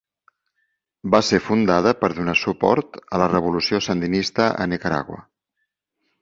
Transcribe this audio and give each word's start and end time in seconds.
Va 1.15 1.19
ser 1.27 1.39
fundada 1.49 1.93
per 2.03 2.09
donar 2.19 2.35
suport 2.45 2.97
a 3.17 3.21
la 3.25 3.29
revolució 3.35 3.83
sandinista 3.89 4.49
a 4.67 4.69
Nicaragua. 4.73 5.21